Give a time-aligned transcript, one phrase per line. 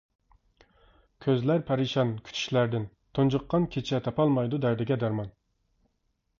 [1.25, 5.33] كۆزلەر پەرىشان كۈتۈشلەردىن تۇنجۇققان كېچە، تاپالمايدۇ دەردىگە دەرمان.